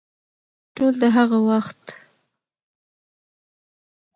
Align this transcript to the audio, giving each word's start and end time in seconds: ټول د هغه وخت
ټول 0.75 0.93
د 1.01 1.03
هغه 1.17 1.39
وخت 1.49 1.81